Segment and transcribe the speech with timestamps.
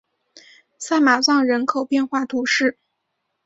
[0.79, 2.79] 萨马藏人口变化图示